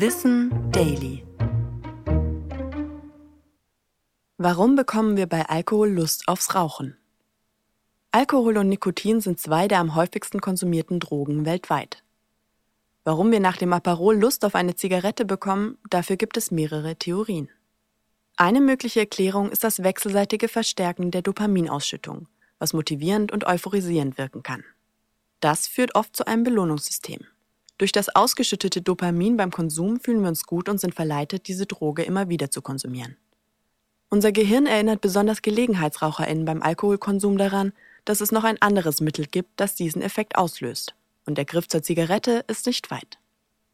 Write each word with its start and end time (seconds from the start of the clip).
Wissen 0.00 0.70
Daily. 0.70 1.26
Warum 4.36 4.76
bekommen 4.76 5.16
wir 5.16 5.26
bei 5.26 5.48
Alkohol 5.48 5.90
Lust 5.90 6.28
aufs 6.28 6.54
Rauchen? 6.54 6.96
Alkohol 8.12 8.58
und 8.58 8.68
Nikotin 8.68 9.20
sind 9.20 9.40
zwei 9.40 9.66
der 9.66 9.80
am 9.80 9.96
häufigsten 9.96 10.40
konsumierten 10.40 11.00
Drogen 11.00 11.44
weltweit. 11.46 12.04
Warum 13.02 13.32
wir 13.32 13.40
nach 13.40 13.56
dem 13.56 13.72
Aperol 13.72 14.14
Lust 14.14 14.44
auf 14.44 14.54
eine 14.54 14.76
Zigarette 14.76 15.24
bekommen, 15.24 15.78
dafür 15.90 16.14
gibt 16.14 16.36
es 16.36 16.52
mehrere 16.52 16.94
Theorien. 16.94 17.48
Eine 18.36 18.60
mögliche 18.60 19.00
Erklärung 19.00 19.50
ist 19.50 19.64
das 19.64 19.82
wechselseitige 19.82 20.46
Verstärken 20.46 21.10
der 21.10 21.22
Dopaminausschüttung, 21.22 22.28
was 22.60 22.72
motivierend 22.72 23.32
und 23.32 23.48
euphorisierend 23.48 24.16
wirken 24.16 24.44
kann. 24.44 24.62
Das 25.40 25.66
führt 25.66 25.96
oft 25.96 26.14
zu 26.14 26.24
einem 26.24 26.44
Belohnungssystem. 26.44 27.26
Durch 27.78 27.92
das 27.92 28.08
ausgeschüttete 28.08 28.82
Dopamin 28.82 29.36
beim 29.36 29.52
Konsum 29.52 30.00
fühlen 30.00 30.20
wir 30.20 30.28
uns 30.28 30.44
gut 30.44 30.68
und 30.68 30.80
sind 30.80 30.94
verleitet, 30.94 31.46
diese 31.46 31.66
Droge 31.66 32.02
immer 32.02 32.28
wieder 32.28 32.50
zu 32.50 32.60
konsumieren. 32.60 33.16
Unser 34.10 34.32
Gehirn 34.32 34.66
erinnert 34.66 35.00
besonders 35.00 35.42
GelegenheitsraucherInnen 35.42 36.44
beim 36.44 36.62
Alkoholkonsum 36.62 37.38
daran, 37.38 37.72
dass 38.04 38.20
es 38.20 38.32
noch 38.32 38.44
ein 38.44 38.60
anderes 38.60 39.00
Mittel 39.00 39.26
gibt, 39.26 39.50
das 39.56 39.74
diesen 39.74 40.02
Effekt 40.02 40.36
auslöst. 40.36 40.94
Und 41.26 41.36
der 41.36 41.44
Griff 41.44 41.68
zur 41.68 41.82
Zigarette 41.82 42.44
ist 42.48 42.66
nicht 42.66 42.90
weit. 42.90 43.18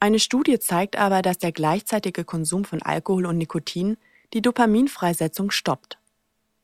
Eine 0.00 0.18
Studie 0.18 0.58
zeigt 0.58 0.96
aber, 0.96 1.22
dass 1.22 1.38
der 1.38 1.52
gleichzeitige 1.52 2.24
Konsum 2.24 2.64
von 2.64 2.82
Alkohol 2.82 3.26
und 3.26 3.38
Nikotin 3.38 3.96
die 4.34 4.42
Dopaminfreisetzung 4.42 5.50
stoppt. 5.50 5.98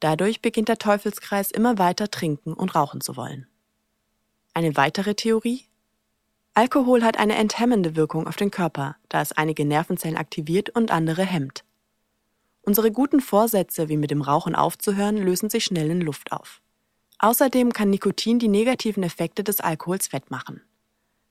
Dadurch 0.00 0.42
beginnt 0.42 0.68
der 0.68 0.78
Teufelskreis 0.78 1.52
immer 1.52 1.78
weiter 1.78 2.10
trinken 2.10 2.52
und 2.52 2.74
rauchen 2.74 3.00
zu 3.00 3.16
wollen. 3.16 3.46
Eine 4.52 4.76
weitere 4.76 5.14
Theorie? 5.14 5.64
Alkohol 6.54 7.02
hat 7.02 7.18
eine 7.18 7.36
enthemmende 7.36 7.96
Wirkung 7.96 8.26
auf 8.26 8.36
den 8.36 8.50
Körper, 8.50 8.96
da 9.08 9.22
es 9.22 9.32
einige 9.32 9.64
Nervenzellen 9.64 10.18
aktiviert 10.18 10.68
und 10.68 10.90
andere 10.90 11.24
hemmt. 11.24 11.64
Unsere 12.60 12.92
guten 12.92 13.20
Vorsätze, 13.20 13.88
wie 13.88 13.96
mit 13.96 14.10
dem 14.10 14.20
Rauchen 14.20 14.54
aufzuhören, 14.54 15.16
lösen 15.16 15.48
sich 15.48 15.64
schnell 15.64 15.90
in 15.90 16.02
Luft 16.02 16.30
auf. 16.30 16.60
Außerdem 17.18 17.72
kann 17.72 17.88
Nikotin 17.88 18.38
die 18.38 18.48
negativen 18.48 19.02
Effekte 19.02 19.42
des 19.42 19.60
Alkohols 19.60 20.08
fettmachen. 20.08 20.60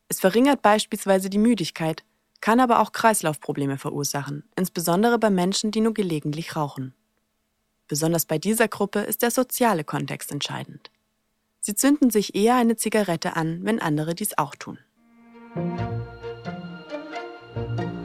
Es 0.08 0.20
verringert 0.20 0.64
beispielsweise 0.64 1.30
die 1.30 1.38
Müdigkeit, 1.38 2.04
kann 2.42 2.60
aber 2.60 2.80
auch 2.80 2.92
Kreislaufprobleme 2.92 3.78
verursachen, 3.78 4.44
insbesondere 4.56 5.20
bei 5.20 5.30
Menschen, 5.30 5.70
die 5.70 5.82
nur 5.82 5.94
gelegentlich 5.94 6.56
rauchen. 6.56 6.96
Besonders 7.88 8.26
bei 8.26 8.40
dieser 8.40 8.68
Gruppe 8.68 9.02
ist 9.02 9.22
der 9.22 9.30
soziale 9.30 9.84
Kontext 9.84 10.32
entscheidend. 10.32 10.90
Sie 11.60 11.76
zünden 11.76 12.10
sich 12.10 12.34
eher 12.34 12.56
eine 12.56 12.76
Zigarette 12.76 13.36
an, 13.36 13.64
wenn 13.64 13.80
andere 13.80 14.16
dies 14.16 14.36
auch 14.38 14.56
tun. 14.56 14.80